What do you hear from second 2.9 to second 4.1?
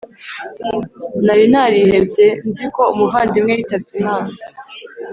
umuvandimwe yitabye